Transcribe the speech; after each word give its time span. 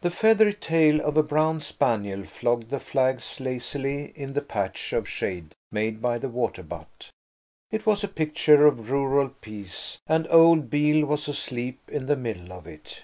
The 0.00 0.08
feathery 0.10 0.54
tail 0.54 1.02
of 1.02 1.18
a 1.18 1.22
brown 1.22 1.60
spaniel 1.60 2.24
flogged 2.24 2.70
the 2.70 2.80
flags 2.80 3.38
lazily 3.38 4.06
in 4.18 4.32
the 4.32 4.40
patch 4.40 4.94
of 4.94 5.06
shade 5.06 5.52
made 5.70 6.00
by 6.00 6.16
the 6.16 6.30
water 6.30 6.62
butt. 6.62 7.10
It 7.70 7.84
was 7.84 8.02
a 8.02 8.08
picture 8.08 8.64
of 8.66 8.90
rural 8.90 9.28
peace, 9.28 9.98
and 10.06 10.26
old 10.30 10.70
Beale 10.70 11.04
was 11.04 11.28
asleep 11.28 11.80
in 11.90 12.06
the 12.06 12.16
middle 12.16 12.50
of 12.50 12.66
it. 12.66 13.02